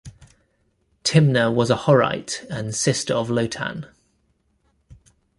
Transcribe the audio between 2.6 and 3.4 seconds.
sister of